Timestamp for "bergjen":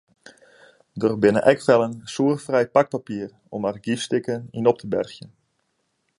4.97-5.31